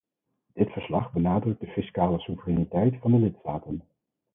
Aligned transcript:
Dit 0.53 0.71
verslag 0.71 1.11
benadrukt 1.11 1.59
de 1.59 1.67
fiscale 1.67 2.19
soevereiniteit 2.19 2.95
van 3.01 3.11
de 3.11 3.17
lidstaten. 3.17 3.83